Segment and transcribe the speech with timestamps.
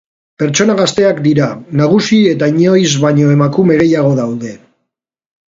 [0.43, 1.49] Pertsona gazteak dira
[1.81, 4.57] nagusi eta inoiz baino emakume gehiago daude.